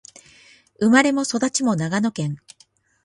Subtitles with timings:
[0.79, 2.39] 生まれも育ちも長野県